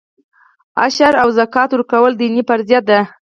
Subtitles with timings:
[0.83, 2.99] عشر او زکات ورکول دیني فریضه ده.